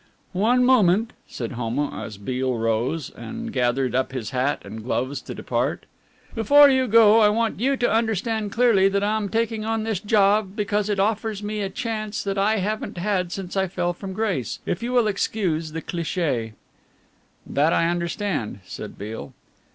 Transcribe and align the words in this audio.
"One 0.33 0.65
moment," 0.65 1.13
said 1.27 1.51
Homo, 1.51 1.93
as 1.93 2.17
Beale 2.17 2.55
rose 2.57 3.11
and 3.11 3.53
gathered 3.53 3.93
up 3.93 4.13
his 4.13 4.31
hat 4.31 4.63
and 4.65 4.83
gloves 4.83 5.21
to 5.21 5.35
depart. 5.35 5.85
"Before 6.33 6.67
you 6.67 6.87
go 6.87 7.19
I 7.19 7.29
want 7.29 7.59
you 7.59 7.77
to 7.77 7.87
understand 7.93 8.51
clearly 8.51 8.89
that 8.89 9.03
I 9.03 9.15
am 9.15 9.29
taking 9.29 9.63
on 9.63 9.83
this 9.83 9.99
job 9.99 10.55
because 10.55 10.89
it 10.89 10.99
offers 10.99 11.43
me 11.43 11.61
a 11.61 11.69
chance 11.69 12.23
that 12.23 12.39
I 12.39 12.55
haven't 12.55 12.97
had 12.97 13.31
since 13.31 13.55
I 13.55 13.67
fell 13.67 13.93
from 13.93 14.13
grace, 14.13 14.57
if 14.65 14.81
you 14.81 14.91
will 14.91 15.05
excuse 15.05 15.71
the 15.71 15.83
cliché." 15.83 16.53
"That 17.45 17.71
I 17.71 17.87
understand," 17.87 18.61
said 18.65 18.97
Beale. 18.97 19.35